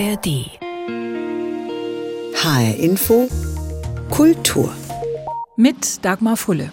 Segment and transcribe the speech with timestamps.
[0.00, 0.48] ARD.
[2.32, 3.28] HR Info
[4.08, 4.74] Kultur.
[5.56, 6.70] Mit Dagmar Fulle.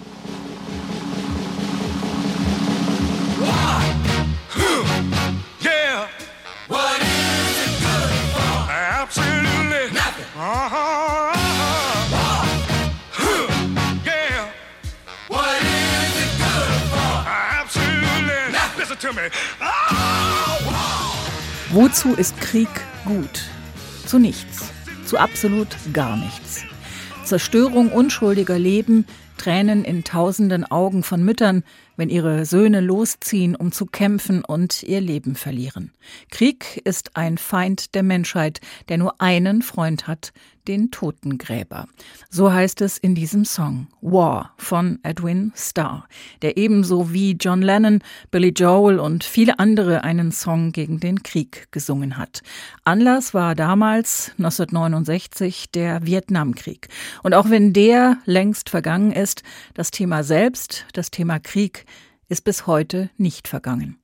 [21.72, 22.70] Wozu ist Krieg
[23.08, 23.44] gut?
[24.06, 24.72] Zu nichts.
[25.06, 26.64] Zu absolut gar nichts.
[27.24, 29.06] Zerstörung unschuldiger Leben,
[29.38, 31.64] Tränen in tausenden Augen von Müttern,
[31.98, 35.92] wenn ihre Söhne losziehen, um zu kämpfen und ihr Leben verlieren.
[36.32, 40.32] Krieg ist ein Feind der Menschheit, der nur einen Freund hat,
[40.68, 41.88] den Totengräber.
[42.30, 46.08] So heißt es in diesem Song War von Edwin Starr,
[46.42, 48.02] der ebenso wie John Lennon,
[48.32, 52.42] Billy Joel und viele andere einen Song gegen den Krieg gesungen hat.
[52.84, 56.90] Anlass war damals 1969 der Vietnamkrieg.
[57.24, 61.86] Und auch wenn der längst vergangen ist, das Thema selbst, das Thema Krieg,
[62.30, 63.98] ist bis heute nicht vergangen.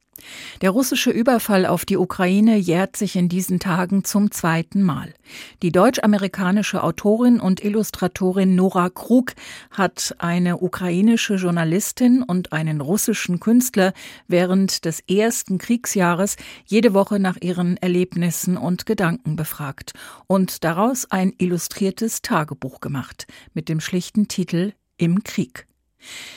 [0.62, 5.14] Der russische Überfall auf die Ukraine jährt sich in diesen Tagen zum zweiten Mal.
[5.62, 9.34] Die deutsch-amerikanische Autorin und Illustratorin Nora Krug
[9.72, 13.94] hat eine ukrainische Journalistin und einen russischen Künstler
[14.28, 19.94] während des ersten Kriegsjahres jede Woche nach ihren Erlebnissen und Gedanken befragt
[20.28, 25.68] und daraus ein illustriertes Tagebuch gemacht mit dem schlichten Titel Im Krieg.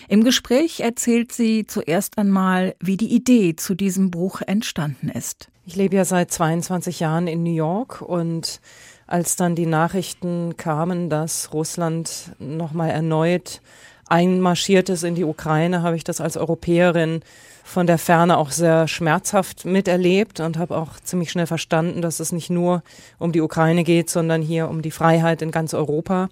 [0.08, 5.48] Im Gespräch erzählt sie zuerst einmal, wie die Idee zu diesem Buch entstanden ist.
[5.66, 8.60] Ich lebe ja seit 22 Jahren in New York und
[9.06, 13.60] als dann die Nachrichten kamen, dass Russland nochmal erneut
[14.08, 17.22] einmarschiert ist in die Ukraine, habe ich das als Europäerin
[17.64, 22.30] von der Ferne auch sehr schmerzhaft miterlebt und habe auch ziemlich schnell verstanden, dass es
[22.30, 22.84] nicht nur
[23.18, 26.28] um die Ukraine geht, sondern hier um die Freiheit in ganz Europa.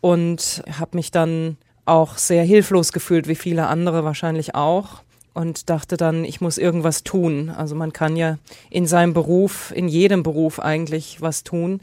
[0.00, 1.56] Und habe mich dann
[1.86, 5.02] auch sehr hilflos gefühlt, wie viele andere wahrscheinlich auch.
[5.34, 7.50] Und dachte dann, ich muss irgendwas tun.
[7.50, 8.38] Also man kann ja
[8.70, 11.80] in seinem Beruf, in jedem Beruf eigentlich was tun.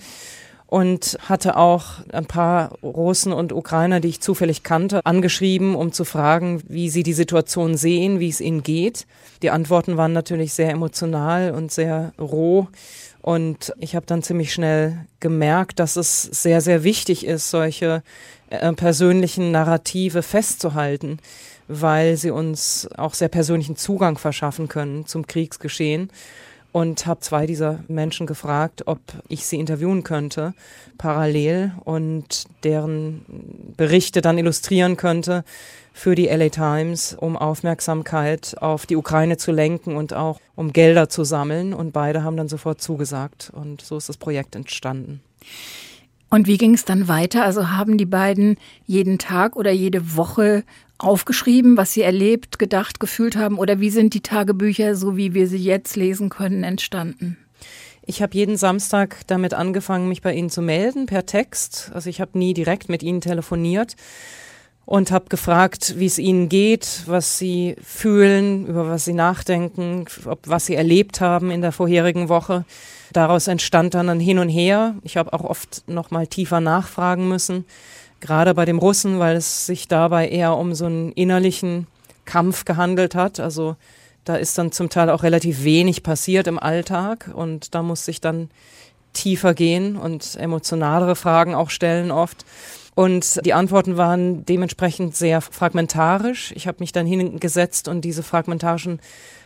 [0.66, 6.04] Und hatte auch ein paar Russen und Ukrainer, die ich zufällig kannte, angeschrieben, um zu
[6.04, 9.06] fragen, wie sie die Situation sehen, wie es ihnen geht.
[9.44, 12.70] Die Antworten waren natürlich sehr emotional und sehr roh.
[13.24, 18.04] Und ich habe dann ziemlich schnell gemerkt, dass es sehr, sehr wichtig ist, solche
[18.50, 21.20] äh, persönlichen Narrative festzuhalten,
[21.70, 26.12] weil sie uns auch sehr persönlichen Zugang verschaffen können zum Kriegsgeschehen.
[26.74, 30.54] Und habe zwei dieser Menschen gefragt, ob ich sie interviewen könnte,
[30.98, 33.24] parallel, und deren
[33.78, 35.46] Berichte dann illustrieren könnte
[35.94, 41.08] für die LA Times, um Aufmerksamkeit auf die Ukraine zu lenken und auch um Gelder
[41.08, 41.74] zu sammeln.
[41.76, 43.52] Und beide haben dann sofort zugesagt.
[43.54, 45.22] Und so ist das Projekt entstanden.
[46.34, 47.46] Und wie ging es dann weiter?
[47.46, 48.58] Also haben die beiden
[48.88, 50.64] jeden Tag oder jede Woche
[50.98, 53.60] aufgeschrieben, was sie erlebt, gedacht, gefühlt haben?
[53.60, 57.38] Oder wie sind die Tagebücher, so wie wir sie jetzt lesen können, entstanden?
[58.04, 61.92] Ich habe jeden Samstag damit angefangen, mich bei Ihnen zu melden per Text.
[61.94, 63.96] Also ich habe nie direkt mit Ihnen telefoniert
[64.86, 70.40] und habe gefragt, wie es Ihnen geht, was Sie fühlen, über was Sie nachdenken, ob
[70.48, 72.66] was Sie erlebt haben in der vorherigen Woche.
[73.14, 74.96] Daraus entstand dann ein Hin und Her.
[75.04, 77.66] Ich habe auch oft noch mal tiefer nachfragen müssen,
[78.20, 81.88] gerade bei dem Russen, weil es sich dabei eher um so einen innerlichen
[82.26, 83.40] Kampf gehandelt hat.
[83.40, 83.76] Also
[84.26, 88.20] da ist dann zum Teil auch relativ wenig passiert im Alltag und da muss ich
[88.20, 88.50] dann
[89.14, 92.46] tiefer gehen und emotionalere Fragen auch stellen oft.
[92.96, 96.52] Und die Antworten waren dementsprechend sehr fragmentarisch.
[96.56, 99.00] Ich habe mich dann hingesetzt und diese fragmentarischen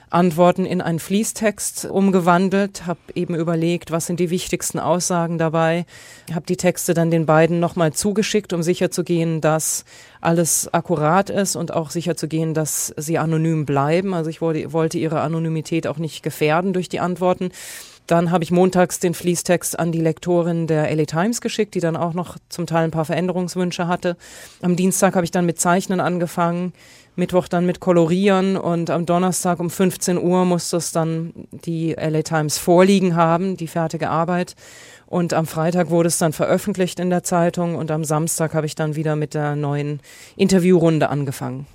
[0.09, 5.85] Antworten in einen Fließtext umgewandelt, habe eben überlegt, was sind die wichtigsten Aussagen dabei,
[6.33, 9.83] habe die Texte dann den beiden nochmal zugeschickt, um sicherzugehen, dass
[10.21, 14.13] alles akkurat ist und auch sicherzugehen, dass sie anonym bleiben.
[14.13, 17.51] Also ich wollte, wollte ihre Anonymität auch nicht gefährden durch die Antworten.
[18.07, 21.97] Dann habe ich montags den Fließtext an die Lektorin der LA Times geschickt, die dann
[21.97, 24.15] auch noch zum Teil ein paar Veränderungswünsche hatte.
[24.61, 26.71] Am Dienstag habe ich dann mit Zeichnen angefangen.
[27.17, 32.21] Mittwoch dann mit Kolorieren und am Donnerstag um 15 Uhr musste es dann die LA
[32.21, 34.55] Times vorliegen haben, die fertige Arbeit.
[35.07, 38.75] Und am Freitag wurde es dann veröffentlicht in der Zeitung und am Samstag habe ich
[38.75, 39.99] dann wieder mit der neuen
[40.35, 41.65] Interviewrunde angefangen.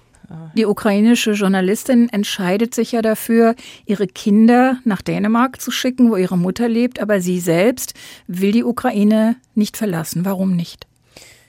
[0.54, 3.54] Die ukrainische Journalistin entscheidet sich ja dafür,
[3.84, 7.94] ihre Kinder nach Dänemark zu schicken, wo ihre Mutter lebt, aber sie selbst
[8.26, 10.24] will die Ukraine nicht verlassen.
[10.24, 10.86] Warum nicht?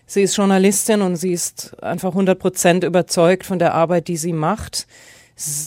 [0.06, 4.34] Sie ist Journalistin und sie ist einfach 100 Prozent überzeugt von der Arbeit, die sie
[4.34, 4.88] macht.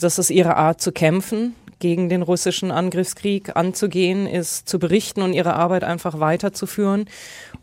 [0.01, 5.33] Das ist ihre Art zu kämpfen gegen den russischen Angriffskrieg anzugehen, ist zu berichten und
[5.33, 7.05] ihre Arbeit einfach weiterzuführen.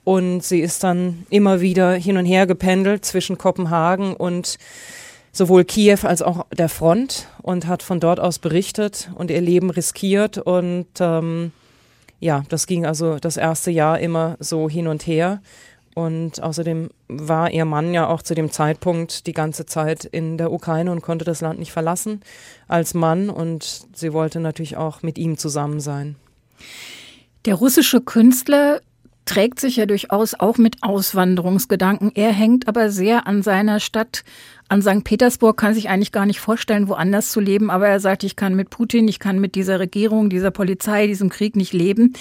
[0.04, 4.58] Und sie ist dann immer wieder hin und her gependelt zwischen Kopenhagen und
[5.32, 9.70] sowohl Kiew als auch der Front und hat von dort aus berichtet und ihr Leben
[9.70, 10.38] riskiert.
[10.38, 11.52] Und ähm,
[12.20, 15.42] ja, das ging also das erste Jahr immer so hin und her.
[15.94, 20.52] Und außerdem war ihr Mann ja auch zu dem Zeitpunkt die ganze Zeit in der
[20.52, 22.20] Ukraine und konnte das Land nicht verlassen
[22.66, 23.30] als Mann.
[23.30, 26.16] Und sie wollte natürlich auch mit ihm zusammen sein.
[27.44, 28.80] Der russische Künstler
[29.24, 32.12] trägt sich ja durchaus auch mit Auswanderungsgedanken.
[32.14, 34.24] Er hängt aber sehr an seiner Stadt,
[34.68, 35.04] an St.
[35.04, 37.70] Petersburg, kann sich eigentlich gar nicht vorstellen, woanders zu leben.
[37.70, 41.30] Aber er sagt, ich kann mit Putin, ich kann mit dieser Regierung, dieser Polizei, diesem
[41.30, 42.14] Krieg nicht leben.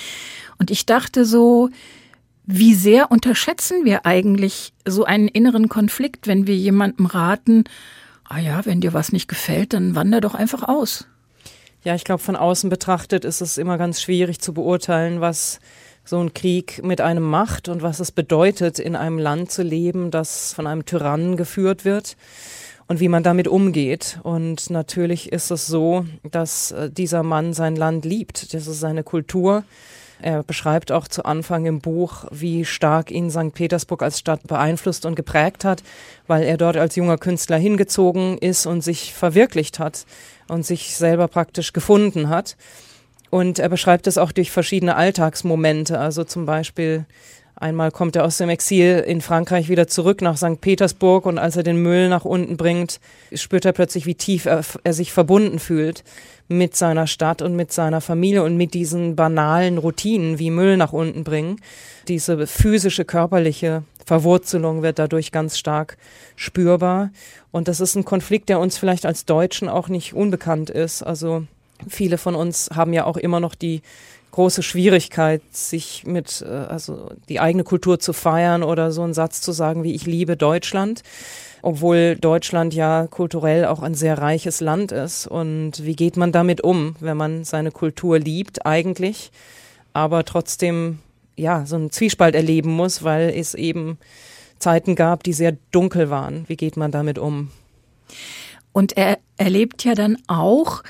[0.59, 1.69] Und ich dachte so,
[2.45, 7.63] wie sehr unterschätzen wir eigentlich so einen inneren Konflikt, wenn wir jemandem raten,
[8.25, 11.07] ah ja, wenn dir was nicht gefällt, dann wander doch einfach aus.
[11.83, 15.59] Ja, ich glaube, von außen betrachtet ist es immer ganz schwierig zu beurteilen, was
[16.05, 20.11] so ein Krieg mit einem macht und was es bedeutet, in einem Land zu leben,
[20.11, 22.17] das von einem Tyrannen geführt wird
[22.87, 24.19] und wie man damit umgeht.
[24.23, 28.53] Und natürlich ist es so, dass äh, dieser Mann sein Land liebt.
[28.53, 29.63] Das ist seine Kultur.
[30.21, 33.53] Er beschreibt auch zu Anfang im Buch, wie stark ihn St.
[33.53, 35.83] Petersburg als Stadt beeinflusst und geprägt hat,
[36.27, 40.05] weil er dort als junger Künstler hingezogen ist und sich verwirklicht hat
[40.47, 42.55] und sich selber praktisch gefunden hat.
[43.29, 45.99] Und er beschreibt es auch durch verschiedene Alltagsmomente.
[45.99, 47.05] Also zum Beispiel
[47.63, 50.61] einmal kommt er aus dem Exil in Frankreich wieder zurück nach St.
[50.61, 52.99] Petersburg und als er den Müll nach unten bringt,
[53.33, 56.03] spürt er plötzlich, wie tief er, er sich verbunden fühlt
[56.47, 60.93] mit seiner Stadt und mit seiner Familie und mit diesen banalen Routinen wie Müll nach
[60.93, 61.59] unten bringen.
[62.07, 65.97] Diese physische, körperliche Verwurzelung wird dadurch ganz stark
[66.35, 67.11] spürbar.
[67.51, 71.01] Und das ist ein Konflikt, der uns vielleicht als Deutschen auch nicht unbekannt ist.
[71.01, 71.47] Also
[71.87, 73.81] Viele von uns haben ja auch immer noch die
[74.33, 79.41] große Schwierigkeit, sich mit, äh, also die eigene Kultur zu feiern oder so einen Satz
[79.41, 81.03] zu sagen wie ich liebe Deutschland,
[81.61, 85.27] obwohl Deutschland ja kulturell auch ein sehr reiches Land ist.
[85.27, 89.31] Und wie geht man damit um, wenn man seine Kultur liebt eigentlich,
[89.93, 90.99] aber trotzdem
[91.35, 93.99] ja so einen Zwiespalt erleben muss, weil es eben
[94.57, 96.45] Zeiten gab, die sehr dunkel waren.
[96.47, 97.51] Wie geht man damit um?
[98.71, 100.81] Und er erlebt ja dann auch,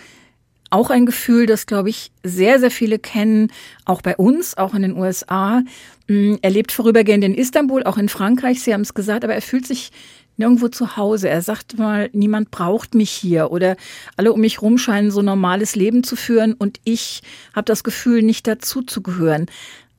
[0.73, 3.51] auch ein Gefühl, das, glaube ich, sehr, sehr viele kennen,
[3.85, 5.61] auch bei uns, auch in den USA.
[6.07, 9.43] Mm, er lebt vorübergehend in Istanbul, auch in Frankreich, Sie haben es gesagt, aber er
[9.43, 9.91] fühlt sich
[10.35, 11.29] nirgendwo zu Hause.
[11.29, 13.75] Er sagt mal, niemand braucht mich hier oder
[14.17, 17.21] alle um mich herum scheinen so normales Leben zu führen und ich
[17.55, 19.45] habe das Gefühl, nicht dazu zu gehören.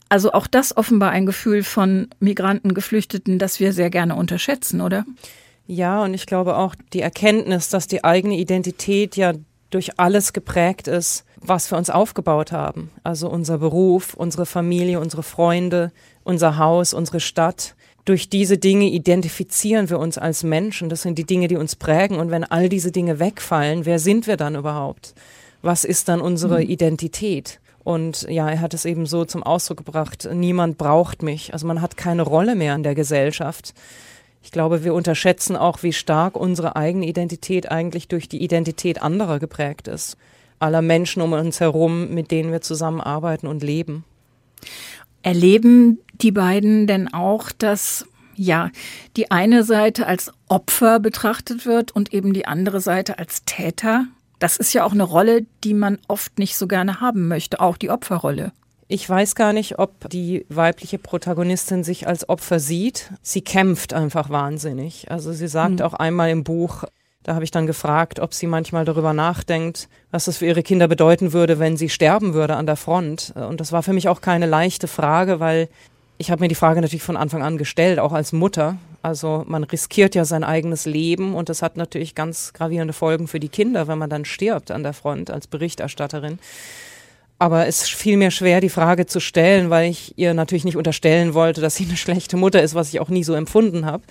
[0.08, 5.04] Also auch das offenbar ein Gefühl von Migranten, Geflüchteten, das wir sehr gerne unterschätzen, oder?
[5.68, 9.34] Ja, und ich glaube auch die Erkenntnis, dass die eigene Identität ja
[9.74, 12.90] durch alles geprägt ist, was wir uns aufgebaut haben.
[13.02, 15.90] Also unser Beruf, unsere Familie, unsere Freunde,
[16.22, 17.74] unser Haus, unsere Stadt.
[18.04, 20.88] Durch diese Dinge identifizieren wir uns als Menschen.
[20.88, 22.18] Das sind die Dinge, die uns prägen.
[22.18, 25.14] Und wenn all diese Dinge wegfallen, wer sind wir dann überhaupt?
[25.60, 26.70] Was ist dann unsere mhm.
[26.70, 27.60] Identität?
[27.82, 31.52] Und ja, er hat es eben so zum Ausdruck gebracht, niemand braucht mich.
[31.52, 33.74] Also man hat keine Rolle mehr in der Gesellschaft.
[34.44, 39.38] Ich glaube, wir unterschätzen auch, wie stark unsere eigene Identität eigentlich durch die Identität anderer
[39.38, 40.18] geprägt ist.
[40.58, 44.04] Aller Menschen um uns herum, mit denen wir zusammenarbeiten und leben.
[45.22, 48.70] Erleben die beiden denn auch, dass ja,
[49.16, 54.06] die eine Seite als Opfer betrachtet wird und eben die andere Seite als Täter?
[54.40, 57.78] Das ist ja auch eine Rolle, die man oft nicht so gerne haben möchte, auch
[57.78, 58.52] die Opferrolle.
[58.86, 63.10] Ich weiß gar nicht, ob die weibliche Protagonistin sich als Opfer sieht.
[63.22, 65.10] Sie kämpft einfach wahnsinnig.
[65.10, 65.82] Also sie sagt mhm.
[65.82, 66.84] auch einmal im Buch,
[67.22, 70.88] da habe ich dann gefragt, ob sie manchmal darüber nachdenkt, was das für ihre Kinder
[70.88, 73.32] bedeuten würde, wenn sie sterben würde an der Front.
[73.34, 75.68] Und das war für mich auch keine leichte Frage, weil
[76.18, 78.76] ich habe mir die Frage natürlich von Anfang an gestellt, auch als Mutter.
[79.00, 83.40] Also man riskiert ja sein eigenes Leben und das hat natürlich ganz gravierende Folgen für
[83.40, 86.38] die Kinder, wenn man dann stirbt an der Front als Berichterstatterin.
[87.44, 91.34] Aber es fiel mir schwer, die Frage zu stellen, weil ich ihr natürlich nicht unterstellen
[91.34, 94.02] wollte, dass sie eine schlechte Mutter ist, was ich auch nie so empfunden habe.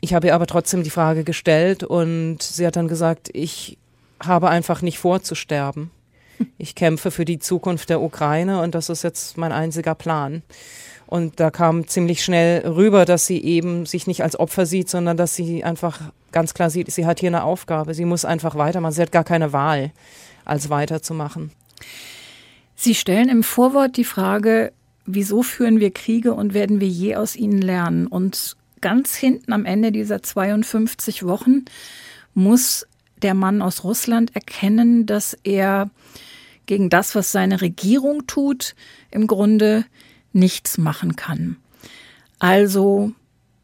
[0.00, 3.76] Ich habe ihr aber trotzdem die Frage gestellt und sie hat dann gesagt, ich
[4.18, 5.90] habe einfach nicht vor zu sterben.
[6.56, 10.42] Ich kämpfe für die Zukunft der Ukraine und das ist jetzt mein einziger Plan.
[11.06, 15.18] Und da kam ziemlich schnell rüber, dass sie eben sich nicht als Opfer sieht, sondern
[15.18, 16.00] dass sie einfach
[16.32, 17.92] ganz klar sieht, sie hat hier eine Aufgabe.
[17.92, 18.94] Sie muss einfach weitermachen.
[18.94, 19.92] Sie hat gar keine Wahl,
[20.46, 21.50] als weiterzumachen.
[22.74, 24.72] Sie stellen im Vorwort die Frage,
[25.06, 28.06] wieso führen wir Kriege und werden wir je aus ihnen lernen?
[28.06, 31.64] Und ganz hinten am Ende dieser 52 Wochen
[32.34, 32.86] muss
[33.22, 35.90] der Mann aus Russland erkennen, dass er
[36.66, 38.74] gegen das, was seine Regierung tut,
[39.10, 39.84] im Grunde
[40.32, 41.56] nichts machen kann.
[42.38, 43.12] Also,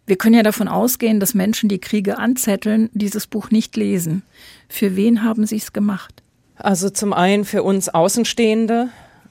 [0.07, 4.23] wir können ja davon ausgehen, dass Menschen, die Kriege anzetteln, dieses Buch nicht lesen.
[4.69, 6.20] Für wen haben Sie es gemacht?
[6.63, 8.89] Also zum einen für uns Außenstehende,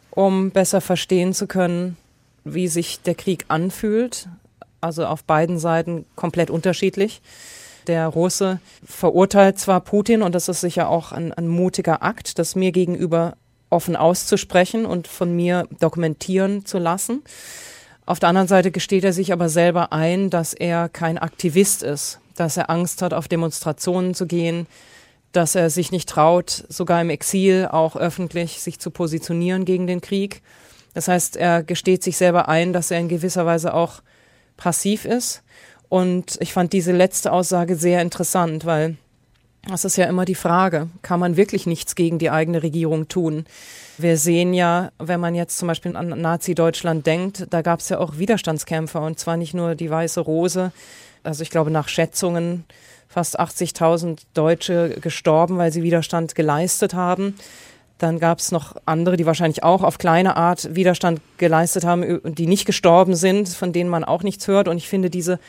[0.09, 1.95] um besser verstehen zu können,
[2.43, 4.27] wie sich der Krieg anfühlt.
[4.81, 7.21] Also auf beiden Seiten komplett unterschiedlich.
[7.87, 12.55] Der Russe verurteilt zwar Putin und das ist sicher auch ein, ein mutiger Akt, das
[12.55, 13.35] mir gegenüber
[13.69, 17.21] offen auszusprechen und von mir dokumentieren zu lassen.
[18.05, 22.19] Auf der anderen Seite gesteht er sich aber selber ein, dass er kein Aktivist ist,
[22.35, 24.65] dass er Angst hat, auf Demonstrationen zu gehen,
[25.31, 30.01] dass er sich nicht traut, sogar im Exil auch öffentlich sich zu positionieren gegen den
[30.01, 30.41] Krieg.
[30.93, 34.01] Das heißt, er gesteht sich selber ein, dass er in gewisser Weise auch
[34.57, 35.43] passiv ist.
[35.87, 38.97] Und ich fand diese letzte Aussage sehr interessant, weil
[39.67, 43.45] das ist ja immer die Frage, kann man wirklich nichts gegen die eigene Regierung tun?
[43.97, 47.99] Wir sehen ja, wenn man jetzt zum Beispiel an Nazi-Deutschland denkt, da gab es ja
[47.99, 50.71] auch Widerstandskämpfer und zwar nicht nur die Weiße Rose.
[51.23, 52.63] Also ich glaube, nach Schätzungen
[53.09, 57.35] fast 80.000 Deutsche gestorben, weil sie Widerstand geleistet haben.
[57.97, 62.47] Dann gab es noch andere, die wahrscheinlich auch auf kleine Art Widerstand geleistet haben, die
[62.47, 64.69] nicht gestorben sind, von denen man auch nichts hört.
[64.69, 65.39] Und ich finde, diese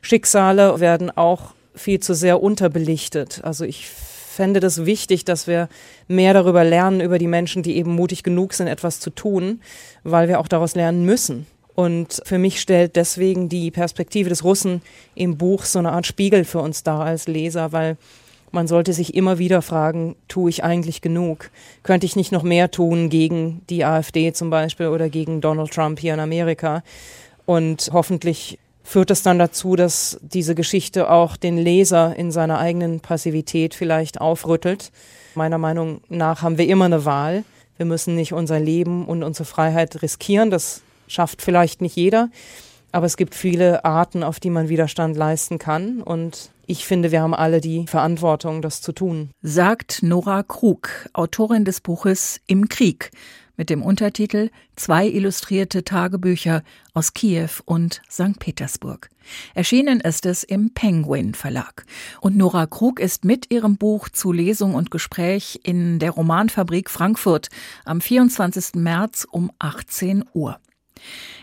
[0.00, 3.42] Schicksale werden auch viel zu sehr unterbelichtet.
[3.44, 5.68] Also ich fände das wichtig, dass wir
[6.08, 9.60] mehr darüber lernen, über die Menschen, die eben mutig genug sind, etwas zu tun,
[10.02, 11.46] weil wir auch daraus lernen müssen.
[11.74, 14.82] Und für mich stellt deswegen die Perspektive des Russen
[15.14, 17.96] im Buch so eine Art Spiegel für uns dar als Leser, weil
[18.52, 21.50] man sollte sich immer wieder fragen, tue ich eigentlich genug?
[21.82, 26.00] Könnte ich nicht noch mehr tun gegen die AfD zum Beispiel oder gegen Donald Trump
[26.00, 26.82] hier in Amerika?
[27.46, 33.00] Und hoffentlich führt es dann dazu, dass diese Geschichte auch den Leser in seiner eigenen
[33.00, 34.90] Passivität vielleicht aufrüttelt.
[35.36, 37.44] Meiner Meinung nach haben wir immer eine Wahl.
[37.76, 40.50] Wir müssen nicht unser Leben und unsere Freiheit riskieren.
[40.50, 42.30] Das schafft vielleicht nicht jeder,
[42.92, 47.20] aber es gibt viele Arten, auf die man Widerstand leisten kann und ich finde, wir
[47.20, 49.30] haben alle die Verantwortung, das zu tun.
[49.42, 53.10] Sagt Nora Krug, Autorin des Buches Im Krieg
[53.56, 56.62] mit dem Untertitel Zwei illustrierte Tagebücher
[56.94, 58.38] aus Kiew und St.
[58.38, 59.10] Petersburg.
[59.52, 61.84] Erschienen ist es im Penguin Verlag.
[62.20, 67.48] Und Nora Krug ist mit ihrem Buch zu Lesung und Gespräch in der Romanfabrik Frankfurt
[67.84, 68.76] am 24.
[68.76, 70.60] März um 18 Uhr.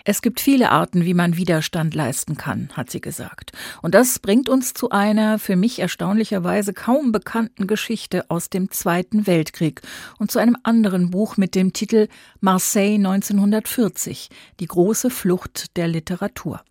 [0.04, 3.52] Es gibt viele Arten, wie man Widerstand leisten kann, hat sie gesagt.
[3.82, 9.28] Und das bringt uns zu einer für mich erstaunlicherweise kaum bekannten Geschichte aus dem Zweiten
[9.28, 9.82] Weltkrieg
[10.18, 12.08] und zu einem anderen Buch mit dem Titel
[12.40, 16.62] Marseille 1940, die große Flucht der Literatur.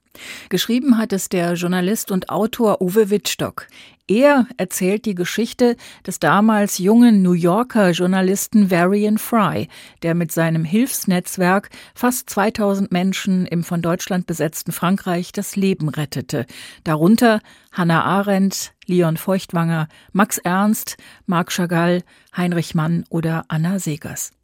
[0.48, 3.66] Geschrieben hat es der Journalist und Autor Uwe Wittstock.
[4.08, 9.66] Er erzählt die Geschichte des damals jungen New Yorker Journalisten Varian Fry,
[10.02, 16.46] der mit seinem Hilfsnetzwerk fast 2000 Menschen im von Deutschland besetzten Frankreich das Leben rettete.
[16.84, 17.40] Darunter
[17.72, 22.04] Hannah Arendt, Leon Feuchtwanger, Max Ernst, Marc Chagall,
[22.36, 24.35] Heinrich Mann oder Anna Segers.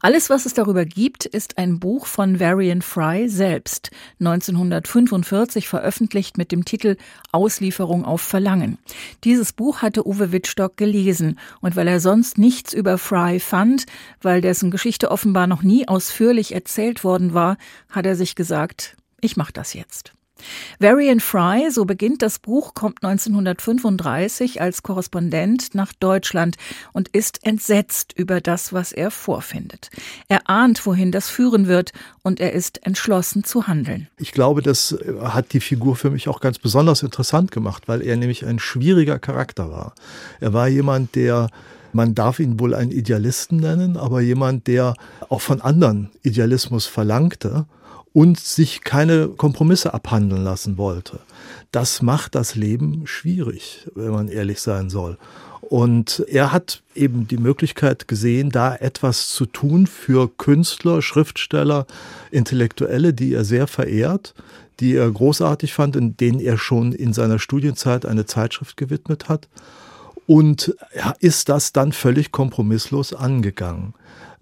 [0.00, 3.90] Alles, was es darüber gibt, ist ein Buch von Varian Fry selbst,
[4.20, 6.96] 1945 veröffentlicht mit dem Titel
[7.32, 8.78] Auslieferung auf Verlangen.
[9.24, 13.86] Dieses Buch hatte Uwe Wittstock gelesen und weil er sonst nichts über Fry fand,
[14.20, 17.56] weil dessen Geschichte offenbar noch nie ausführlich erzählt worden war,
[17.90, 20.12] hat er sich gesagt, ich mache das jetzt.
[20.78, 26.56] Varian Fry, so beginnt das Buch, kommt 1935 als Korrespondent nach Deutschland
[26.92, 29.90] und ist entsetzt über das, was er vorfindet.
[30.28, 34.08] Er ahnt, wohin das führen wird und er ist entschlossen zu handeln.
[34.18, 38.16] Ich glaube, das hat die Figur für mich auch ganz besonders interessant gemacht, weil er
[38.16, 39.94] nämlich ein schwieriger Charakter war.
[40.40, 41.48] Er war jemand, der
[41.92, 44.94] man darf ihn wohl einen Idealisten nennen, aber jemand, der
[45.28, 47.66] auch von anderen Idealismus verlangte
[48.12, 51.20] und sich keine Kompromisse abhandeln lassen wollte.
[51.70, 55.16] Das macht das Leben schwierig, wenn man ehrlich sein soll.
[55.62, 61.86] Und er hat eben die Möglichkeit gesehen, da etwas zu tun für Künstler, Schriftsteller,
[62.30, 64.34] Intellektuelle, die er sehr verehrt,
[64.80, 69.48] die er großartig fand, in denen er schon in seiner Studienzeit eine Zeitschrift gewidmet hat.
[70.26, 70.76] Und
[71.20, 73.94] ist das dann völlig kompromisslos angegangen.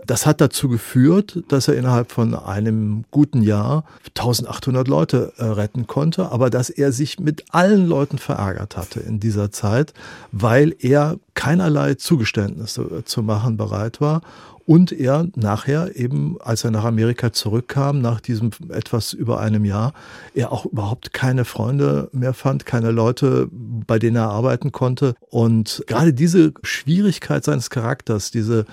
[0.07, 5.87] Das hat dazu geführt, dass er innerhalb von einem guten Jahr 1800 Leute äh, retten
[5.87, 9.95] konnte, aber dass er sich mit allen Leuten verärgert hatte in dieser Zeit,
[10.33, 14.23] weil er keinerlei Zugeständnisse zu machen bereit war
[14.67, 19.93] Und er nachher eben, als er nach Amerika zurückkam, nach diesem etwas über einem Jahr,
[20.33, 25.15] er auch überhaupt keine Freunde mehr fand, keine Leute, bei denen er arbeiten konnte.
[25.29, 28.65] Und gerade diese Schwierigkeit seines Charakters, diese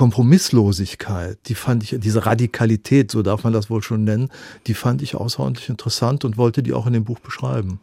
[0.00, 4.30] Kompromisslosigkeit, die fand ich, diese Radikalität, so darf man das wohl schon nennen,
[4.66, 7.80] die fand ich außerordentlich interessant und wollte die auch in dem Buch beschreiben.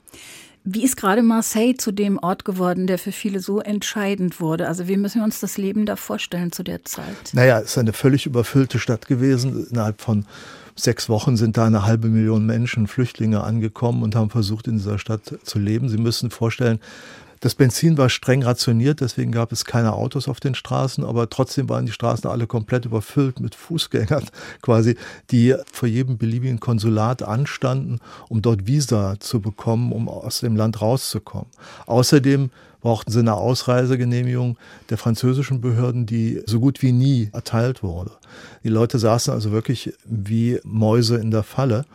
[0.64, 4.68] Wie ist gerade Marseille zu dem Ort geworden, der für viele so entscheidend wurde?
[4.68, 7.06] Also wie müssen wir uns das Leben da vorstellen zu der Zeit?
[7.34, 9.68] Naja, es ist eine völlig überfüllte Stadt gewesen.
[9.70, 10.26] Innerhalb von
[10.76, 14.98] sechs Wochen sind da eine halbe Million Menschen, Flüchtlinge angekommen und haben versucht, in dieser
[14.98, 15.88] Stadt zu leben.
[15.88, 16.80] Sie müssen vorstellen,
[17.40, 21.70] das Benzin war streng rationiert, deswegen gab es keine Autos auf den Straßen, aber trotzdem
[21.70, 24.26] waren die Straßen alle komplett überfüllt mit Fußgängern
[24.62, 24.96] quasi,
[25.32, 30.82] die vor jedem beliebigen Konsulat anstanden, um dort Visa zu bekommen, um aus dem Land
[30.82, 31.48] rauszukommen.
[31.86, 32.50] Außerdem
[32.82, 34.58] brauchten sie eine Ausreisegenehmigung
[34.90, 38.12] der französischen Behörden, die so gut wie nie erteilt wurde.
[38.64, 41.86] Die Leute saßen also wirklich wie Mäuse in der Falle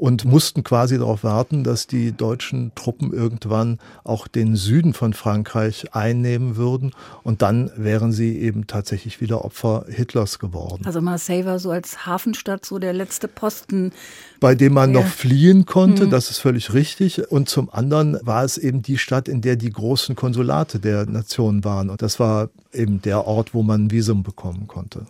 [0.00, 5.94] und mussten quasi darauf warten, dass die deutschen Truppen irgendwann auch den Süden von Frankreich
[5.94, 6.92] einnehmen würden
[7.22, 10.86] und dann wären sie eben tatsächlich wieder Opfer Hitlers geworden.
[10.86, 13.92] Also Marseille war so als Hafenstadt so der letzte Posten.
[14.40, 15.00] Bei dem man ja.
[15.00, 16.10] noch fliehen konnte, mhm.
[16.10, 17.30] das ist völlig richtig.
[17.30, 21.62] Und zum anderen war es eben die Stadt, in der die großen Konsulate der Nation
[21.62, 21.90] waren.
[21.90, 25.04] Und das war eben der Ort, wo man ein Visum bekommen konnte.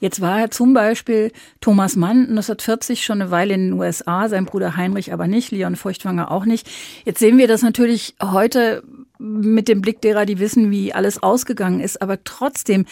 [0.00, 1.30] Jetzt war er zum Beispiel
[1.60, 5.76] Thomas Mann 1940 schon eine Weile in den USA, sein Bruder Heinrich aber nicht, Leon
[5.76, 6.68] Feuchtwanger auch nicht.
[7.04, 8.82] Jetzt sehen wir das natürlich heute
[9.18, 12.00] mit dem Blick derer, die wissen, wie alles ausgegangen ist.
[12.00, 12.86] Aber trotzdem,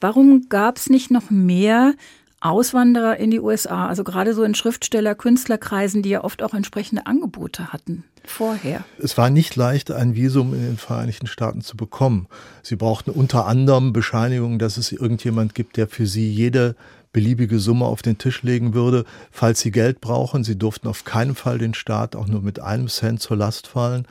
[0.00, 1.94] warum gab es nicht noch mehr
[2.40, 7.06] Auswanderer in die USA, also gerade so in Schriftsteller, Künstlerkreisen, die ja oft auch entsprechende
[7.06, 8.84] Angebote hatten vorher.
[8.98, 12.26] Es war nicht leicht, ein Visum in den Vereinigten Staaten zu bekommen.
[12.62, 16.76] Sie brauchten unter anderem Bescheinigungen, dass es irgendjemand gibt, der für sie jede
[17.12, 20.44] beliebige Summe auf den Tisch legen würde, falls sie Geld brauchen.
[20.44, 24.06] Sie durften auf keinen Fall den Staat auch nur mit einem Cent zur Last fallen.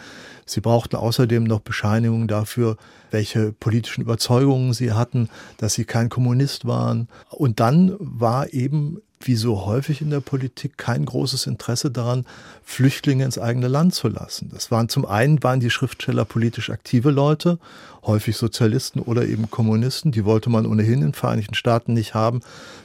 [0.45, 2.77] Sie brauchten außerdem noch Bescheinigungen dafür,
[3.11, 7.07] welche politischen Überzeugungen sie hatten, dass sie kein Kommunist waren.
[7.29, 12.25] Und dann war eben wie so häufig in der Politik kein großes Interesse daran,
[12.63, 14.49] Flüchtlinge ins eigene Land zu lassen.
[14.53, 17.59] Das waren zum einen waren die Schriftsteller politisch aktive Leute,
[18.05, 22.39] häufig Sozialisten oder eben Kommunisten, die wollte man ohnehin in den Vereinigten Staaten nicht haben.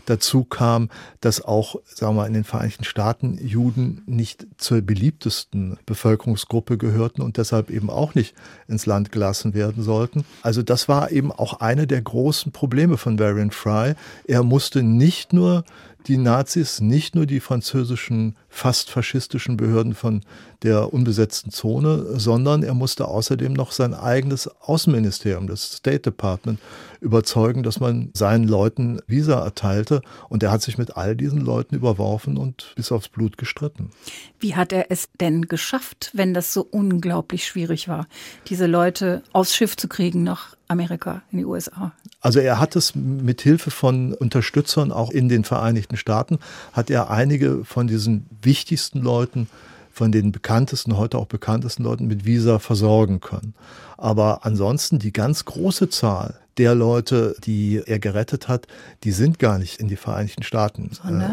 [0.07, 5.79] Dazu kam, dass auch, sagen wir mal, in den Vereinigten Staaten Juden nicht zur beliebtesten
[5.87, 8.35] Bevölkerungsgruppe gehörten und deshalb eben auch nicht
[8.67, 10.25] ins Land gelassen werden sollten.
[10.43, 13.95] Also das war eben auch eine der großen Probleme von Varian Fry.
[14.27, 15.65] Er musste nicht nur
[16.07, 20.21] die Nazis nicht nur die französischen fast faschistischen Behörden von
[20.63, 26.61] der unbesetzten Zone, sondern er musste außerdem noch sein eigenes Außenministerium, das State Department,
[27.01, 30.03] überzeugen, dass man seinen Leuten Visa erteilte.
[30.29, 33.91] Und er hat sich mit all diesen Leuten überworfen und bis aufs Blut gestritten.
[34.39, 38.07] Wie hat er es denn geschafft, wenn das so unglaublich schwierig war,
[38.49, 41.93] diese Leute aufs Schiff zu kriegen nach Amerika, in die USA?
[42.21, 46.39] Also er hat es mit Hilfe von Unterstützern auch in den Vereinigten Staaten,
[46.73, 49.49] hat er einige von diesen wichtigsten Leuten
[49.91, 53.55] von den bekanntesten, heute auch bekanntesten Leuten mit Visa versorgen können.
[53.97, 58.67] Aber ansonsten die ganz große Zahl der Leute, die er gerettet hat,
[59.03, 60.91] die sind gar nicht in die Vereinigten Staaten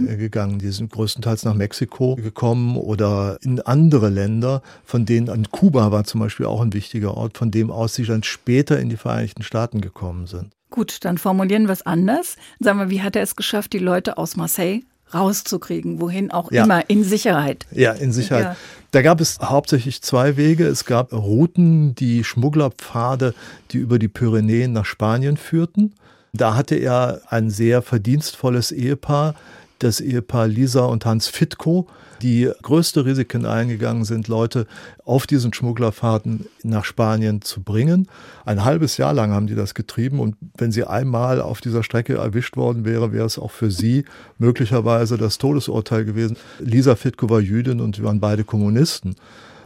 [0.08, 0.60] äh, gegangen.
[0.60, 6.04] Die sind größtenteils nach Mexiko gekommen oder in andere Länder, von denen an Kuba war
[6.06, 9.44] zum Beispiel auch ein wichtiger Ort, von dem aus sie dann später in die Vereinigten
[9.44, 10.52] Staaten gekommen sind.
[10.70, 12.38] Gut, dann formulieren wir es anders.
[12.60, 14.82] Sagen wir, wie hat er es geschafft, die Leute aus Marseille
[15.14, 16.64] rauszukriegen, wohin auch ja.
[16.64, 17.66] immer, in Sicherheit.
[17.72, 18.44] Ja, in Sicherheit.
[18.44, 18.56] Ja.
[18.92, 20.66] Da gab es hauptsächlich zwei Wege.
[20.66, 23.34] Es gab Routen, die Schmugglerpfade,
[23.72, 25.94] die über die Pyrenäen nach Spanien führten.
[26.34, 29.36] Da hatte er ein sehr verdienstvolles Ehepaar,
[29.80, 31.88] das Ehepaar Lisa und Hans Fitko,
[32.22, 34.68] die größte Risiken eingegangen sind, Leute
[35.04, 38.08] auf diesen Schmugglerfahrten nach Spanien zu bringen.
[38.46, 42.16] Ein halbes Jahr lang haben die das getrieben und wenn sie einmal auf dieser Strecke
[42.16, 44.06] erwischt worden wäre, wäre es auch für sie
[44.38, 46.38] möglicherweise das Todesurteil gewesen.
[46.60, 49.16] Lisa Fitko war Jüdin und sie waren beide Kommunisten.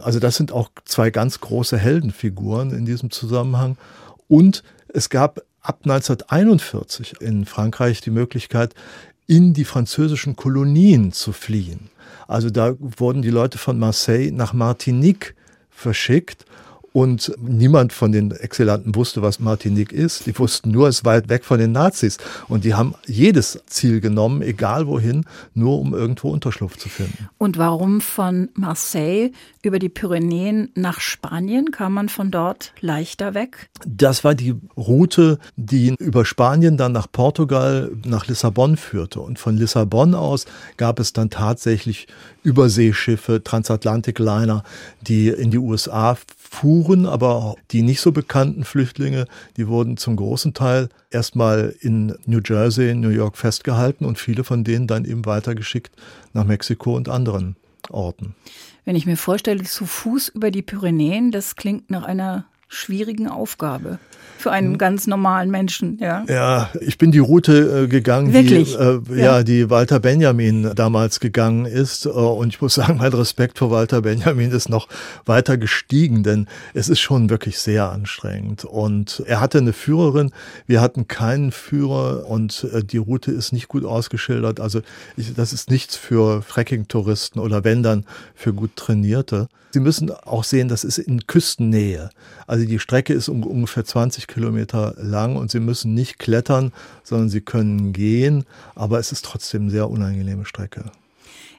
[0.00, 3.76] Also das sind auch zwei ganz große Heldenfiguren in diesem Zusammenhang.
[4.28, 8.74] Und es gab ab 1941 in Frankreich die Möglichkeit,
[9.26, 11.90] in die französischen Kolonien zu fliehen.
[12.28, 15.34] Also da wurden die Leute von Marseille nach Martinique
[15.70, 16.44] verschickt
[16.96, 20.24] Und niemand von den Exilanten wusste, was Martinique ist.
[20.24, 22.16] Die wussten nur, es ist weit weg von den Nazis.
[22.48, 27.28] Und die haben jedes Ziel genommen, egal wohin, nur um irgendwo Unterschlupf zu finden.
[27.36, 31.70] Und warum von Marseille über die Pyrenäen nach Spanien?
[31.70, 33.68] Kam man von dort leichter weg?
[33.86, 39.20] Das war die Route, die über Spanien dann nach Portugal, nach Lissabon führte.
[39.20, 40.46] Und von Lissabon aus
[40.78, 42.06] gab es dann tatsächlich
[42.42, 44.62] Überseeschiffe, Transatlantic-Liner,
[45.02, 46.16] die in die USA
[46.50, 52.40] fuhren, aber die nicht so bekannten Flüchtlinge, die wurden zum großen Teil erstmal in New
[52.44, 55.94] Jersey, New York festgehalten und viele von denen dann eben weitergeschickt
[56.32, 57.56] nach Mexiko und anderen
[57.90, 58.34] Orten.
[58.84, 63.98] Wenn ich mir vorstelle, zu Fuß über die Pyrenäen, das klingt nach einer schwierigen Aufgabe
[64.38, 64.78] für einen hm.
[64.78, 65.98] ganz normalen Menschen.
[66.00, 68.76] Ja, ja ich bin die Route äh, gegangen, Wirklich?
[68.76, 69.16] die äh, ja.
[69.16, 69.42] ja.
[69.42, 72.06] die Walter Benjamin damals gegangen ist.
[72.06, 74.88] Äh, und ich muss sagen, mein Respekt vor Walter Benjamin ist noch
[75.24, 78.64] weiter gestiegen, denn es ist schon wirklich sehr anstrengend.
[78.64, 80.30] Und er hatte eine Führerin,
[80.66, 84.60] wir hatten keinen Führer und äh, die Route ist nicht gut ausgeschildert.
[84.60, 84.80] Also
[85.16, 89.48] ich, das ist nichts für Trekking-Touristen oder wenn dann für gut Trainierte.
[89.76, 92.08] Sie müssen auch sehen, das ist in Küstennähe.
[92.46, 97.28] Also die Strecke ist um, ungefähr 20 Kilometer lang und Sie müssen nicht klettern, sondern
[97.28, 100.90] Sie können gehen, aber es ist trotzdem eine sehr unangenehme Strecke.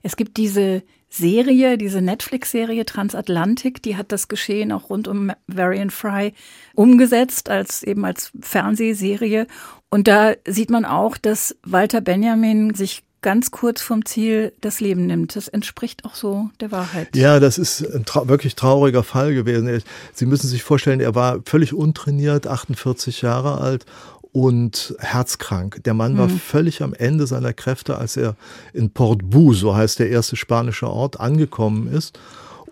[0.01, 5.89] Es gibt diese Serie, diese Netflix-Serie Transatlantik, die hat das Geschehen auch rund um Varian
[5.89, 6.33] Fry
[6.75, 9.47] umgesetzt, als eben als Fernsehserie.
[9.89, 15.05] Und da sieht man auch, dass Walter Benjamin sich ganz kurz vom Ziel das Leben
[15.05, 15.35] nimmt.
[15.35, 17.15] Das entspricht auch so der Wahrheit.
[17.15, 19.81] Ja, das ist ein tra wirklich trauriger Fall gewesen.
[20.13, 23.85] Sie müssen sich vorstellen, er war völlig untrainiert, 48 Jahre alt
[24.31, 25.83] und herzkrank.
[25.83, 26.39] Der Mann war mhm.
[26.39, 28.35] völlig am Ende seiner Kräfte, als er
[28.73, 32.19] in Port Bou, so heißt der erste spanische Ort, angekommen ist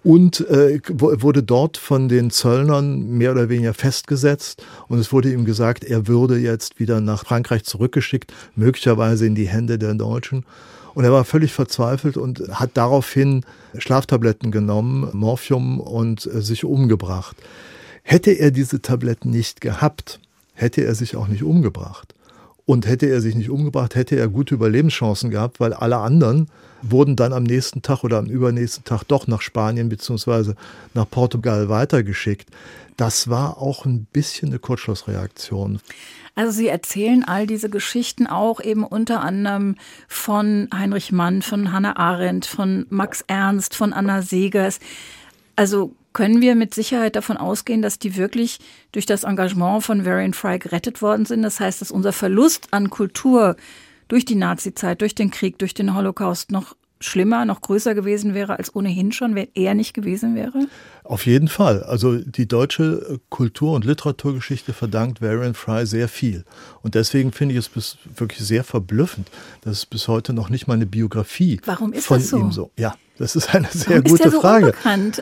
[0.06, 5.46] und äh, wurde dort von den Zöllnern mehr oder weniger festgesetzt und es wurde ihm
[5.46, 10.46] gesagt, er würde jetzt wieder nach Frankreich zurückgeschickt, möglicherweise in die Hände der Deutschen.
[10.94, 13.44] Und er war völlig verzweifelt und hat daraufhin
[13.80, 17.36] Schlaftabletten genommen, Morphium und äh, sich umgebracht.
[18.04, 20.20] Hätte er diese Tabletten nicht gehabt,
[20.54, 22.14] hätte er sich auch nicht umgebracht.
[22.66, 26.48] Und hätte er sich nicht umgebracht, hätte er gute Überlebenschancen gehabt, weil alle anderen
[26.82, 30.56] wurden dann am nächsten Tag oder am übernächsten Tag doch nach Spanien beziehungsweise
[30.94, 32.50] nach Portugal weitergeschickt.
[32.98, 35.80] Das war auch ein bisschen eine Kurzschlussreaktion.
[36.36, 39.76] Also Sie erzählen all diese Geschichten auch eben unter anderem
[40.08, 44.80] von Heinrich Mann, von Hannah Arendt, von Max Ernst, von Anna Segers.
[45.56, 48.60] Also können wir mit Sicherheit davon ausgehen, dass die wirklich
[48.94, 51.44] durch das Engagement von Varian Fry gerettet worden sind.
[51.44, 53.58] Das heißt, dass unser Verlust an Kultur
[54.08, 58.58] durch die Nazizeit, durch den Krieg, durch den Holocaust noch schlimmer, noch größer gewesen wäre
[58.58, 60.68] als ohnehin schon, wenn er nicht gewesen wäre?
[61.04, 61.84] Auf jeden Fall.
[61.84, 66.46] Also die deutsche Kultur- und Literaturgeschichte verdankt Varian Fry sehr viel.
[66.82, 69.30] Und deswegen finde ich es wirklich sehr verblüffend,
[69.62, 72.38] dass es bis heute noch nicht mal eine Biografie Warum ist von das so?
[72.38, 72.72] ihm so.
[72.78, 74.74] Ja, das ist eine sehr Warum gute so Frage.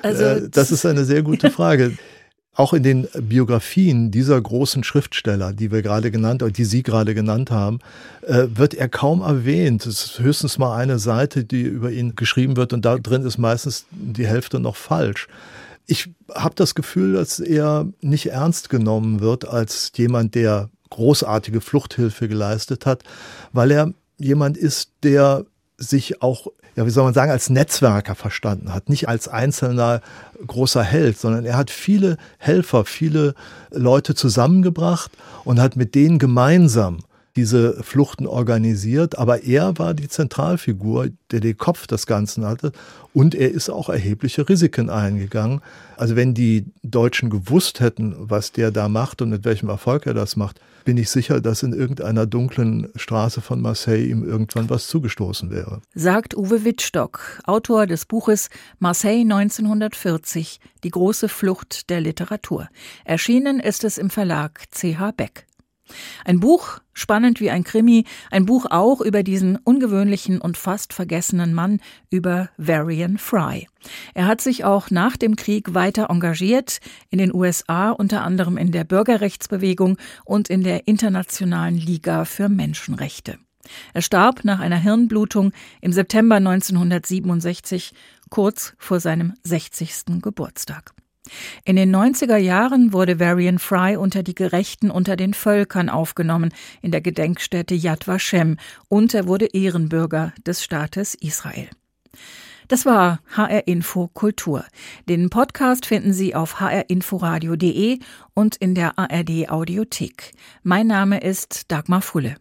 [0.03, 1.97] Also, äh, das ist eine sehr gute Frage.
[2.55, 7.49] Auch in den Biografien dieser großen Schriftsteller, die wir gerade genannt, die Sie gerade genannt
[7.49, 7.79] haben,
[8.21, 9.87] äh, wird er kaum erwähnt.
[9.87, 13.39] Es ist höchstens mal eine Seite, die über ihn geschrieben wird und da drin ist
[13.39, 15.27] meistens die Hälfte noch falsch.
[15.87, 22.27] Ich habe das Gefühl, dass er nicht ernst genommen wird als jemand, der großartige Fluchthilfe
[22.27, 23.03] geleistet hat,
[23.51, 25.45] weil er jemand ist, der
[25.77, 30.01] sich auch ja, wie soll man sagen, als Netzwerker verstanden hat, nicht als einzelner
[30.45, 33.35] großer Held, sondern er hat viele Helfer, viele
[33.69, 35.11] Leute zusammengebracht
[35.43, 36.99] und hat mit denen gemeinsam
[37.35, 42.71] diese Fluchten organisiert, aber er war die Zentralfigur, der den Kopf des Ganzen hatte
[43.13, 45.61] und er ist auch erhebliche Risiken eingegangen.
[45.97, 50.13] Also wenn die Deutschen gewusst hätten, was der da macht und mit welchem Erfolg er
[50.13, 54.87] das macht, bin ich sicher, dass in irgendeiner dunklen Straße von Marseille ihm irgendwann was
[54.87, 55.81] zugestoßen wäre.
[55.95, 62.67] Sagt Uwe Wittstock, Autor des Buches Marseille 1940, die große Flucht der Literatur.
[63.05, 65.47] Erschienen ist es im Verlag CH Beck.
[66.25, 71.53] Ein Buch, spannend wie ein Krimi, ein Buch auch über diesen ungewöhnlichen und fast vergessenen
[71.53, 73.67] Mann, über Varian Fry.
[74.13, 78.71] Er hat sich auch nach dem Krieg weiter engagiert, in den USA unter anderem in
[78.71, 83.37] der Bürgerrechtsbewegung und in der Internationalen Liga für Menschenrechte.
[83.93, 87.93] Er starb nach einer Hirnblutung im September 1967,
[88.29, 90.21] kurz vor seinem 60.
[90.21, 90.93] Geburtstag.
[91.65, 96.91] In den 90er Jahren wurde Varian Fry unter die Gerechten unter den Völkern aufgenommen in
[96.91, 98.57] der Gedenkstätte Yad Vashem
[98.89, 101.69] und er wurde Ehrenbürger des Staates Israel.
[102.67, 104.65] Das war HR Info Kultur.
[105.07, 107.99] Den Podcast finden Sie auf hrinforadio.de
[108.33, 110.31] und in der ARD Audiothek.
[110.63, 112.35] Mein Name ist Dagmar Fulle.